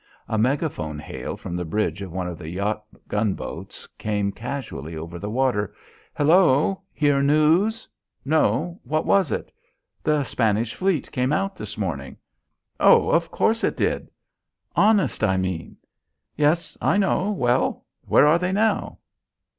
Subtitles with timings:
[0.27, 5.19] A megaphone hail from the bridge of one of the yacht gunboats came casually over
[5.19, 5.75] the water.
[6.15, 6.81] "Hello!
[6.91, 7.87] hear the news?"
[8.25, 9.51] "No; what was it?"
[10.01, 12.17] "The Spanish fleet came out this morning."
[12.79, 14.09] "Oh, of course, it did."
[14.75, 15.77] "Honest, I mean."
[16.35, 18.97] "Yes, I know; well, where are they now?"